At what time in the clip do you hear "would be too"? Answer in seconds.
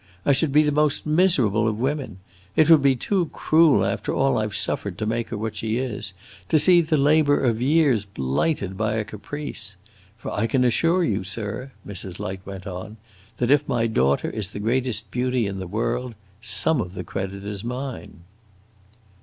2.71-3.29